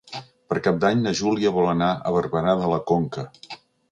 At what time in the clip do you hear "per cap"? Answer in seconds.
0.51-0.79